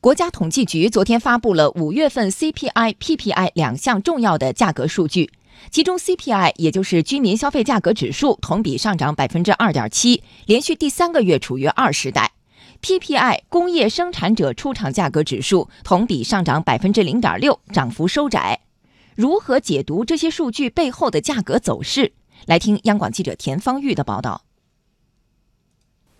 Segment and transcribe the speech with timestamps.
[0.00, 5.30] 国家统计局昨天发布了五月份 CPI、PPI 两项重要的价格数据，
[5.70, 12.32] 其中 CPI 也就是居民消费价格指数同比上涨百分之二点七，连续第三个月处于二时代
[12.80, 18.58] ；PPI 工业生产者出厂价格指数同比上涨百分之零点六，涨幅收窄。
[19.14, 22.14] 如何解读这些数据背后的价格走势？
[22.46, 24.40] 来听央广记者田方玉的报道。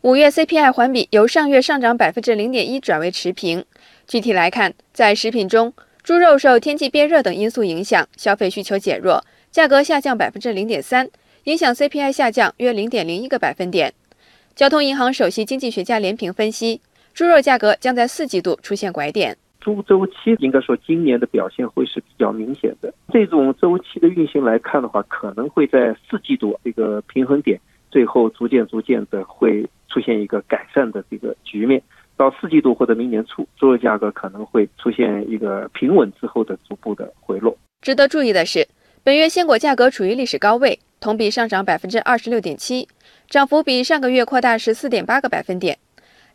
[0.02, 3.62] 五月 CPI 环比由上月上涨百分之零点一转为持平。
[4.06, 11.06] 具体来看，在食品中，猪肉受天气变热等因素影响，消费需求减弱，价格下降百分之零点三，
[11.44, 13.92] 影响 CPI 下降约零点零一个百分点。
[14.54, 16.80] 交通银行首席经济学家连平分析，
[17.12, 19.36] 猪肉价格将在四季度出现拐点。
[19.60, 22.90] 猪周期应该说今年的表现会是比较明显的。
[23.12, 27.60] 这种周期的运行来看的话，可能会在四季度这个平衡点，
[27.90, 29.68] 最后逐渐逐渐的会。
[29.90, 31.82] 出现一个改善的这个局面，
[32.16, 37.56] 到四季度或者明年初，猪肉价格可能会出现一个平稳之后的逐步的回落。
[37.82, 38.66] 值得注意的是，
[39.02, 42.86] 本月鲜果价格处于历史高位，同比上涨百分之二十六点七，
[43.28, 45.78] 涨幅比上个月扩大十四点八个百分点。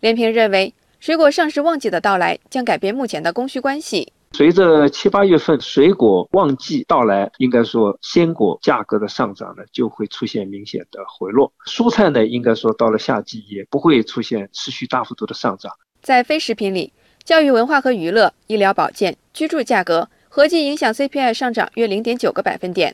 [0.01, 4.11] 连平认为，水果上市旺季的到来将改变目前的供需关系。
[4.35, 11.53] 随着七八月份水果旺季到来，应该说鲜果价格的上涨呢，就会出现明显的回落。
[11.65, 15.71] 蔬菜呢，应该说到了夏季也不会出现持续大幅度的上涨。
[16.01, 16.91] 在非食品里，
[17.23, 22.93] 教育文化和娱乐、医疗保健、居住价格合计影响 CPI 上涨约零点九个百分点。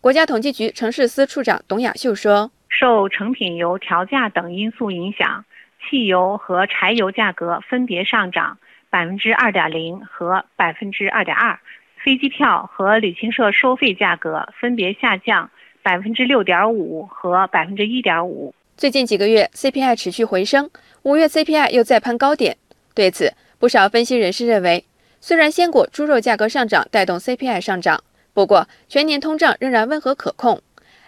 [0.00, 5.44] 国家统计局城市司处长董雅秀说：“受成品油调价等因素影响，
[5.90, 8.56] 汽油和柴油价格分别上涨。”
[8.96, 11.60] 百分之二点零和百分之二点二，
[12.02, 15.50] 飞机票和旅行社收费价格分别下降
[15.82, 18.54] 百分之六点五和百分之一点五。
[18.74, 20.70] 最近几个月 CPI 持续回升，
[21.02, 22.56] 五月 CPI 又再攀高点。
[22.94, 24.82] 对此，不少分析人士认为，
[25.20, 30.62] 虽然鲜果、猪肉价格上涨带动 CPI 上涨，不过全年通胀仍然温和可控。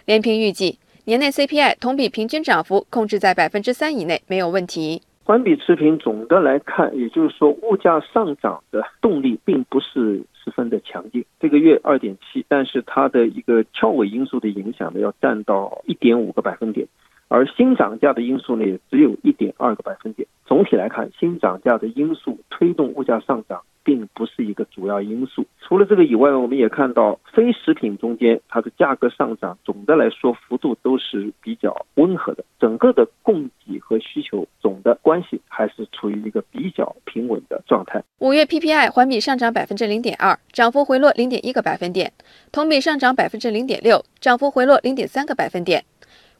[0.05, 5.01] 连平预计，年内 CPI 同比平均涨幅控制在百分之三以内，没有问题。
[5.29, 11.23] 环比持平，总的来看，也就是说，物价上涨的动力并不是十分的强劲。
[11.39, 16.87] 这个月二点七，但是它的一个翘尾因素的影响呢，要占到一点五个百分点，
[17.27, 20.27] 而新涨价的因素呢，也只有一点二个百分点。
[20.47, 23.61] 总体来看，新涨价的因素推动物价上涨。
[23.89, 25.43] 并不是一个主要因素。
[25.59, 32.45] 除了这个以外，我们也看到非食品中间它的价格上涨，总的来说幅度都是比较温和的。
[32.59, 38.03] 整个的供给和需求总的关系还是处于一个比较平稳的状态。
[38.19, 42.11] 五月 PPI 环比上涨百分之零点二，涨幅回落零点一个百分点；
[42.51, 45.83] 同比上涨百分之零点六，涨幅回落零点三个百分点。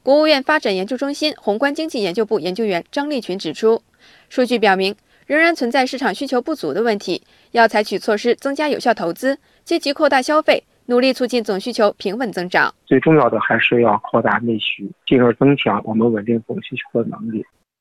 [0.04, 3.82] 国务院发展研究中心宏观经济研究部研究员张立群指出，
[4.28, 4.94] 数据表明。
[5.30, 12.74] 仍然存在市场需求不足的问题，要采取措施增加有效投资，积极扩大消费，努力促进总需求平稳增长。
[12.84, 17.46] 最重要的还是要扩大内需，进而增强我们稳定总需求的能力。